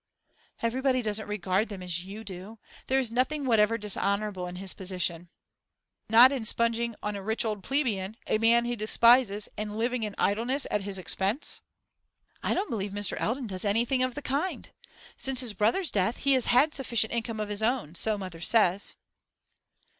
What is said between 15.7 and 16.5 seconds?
death he has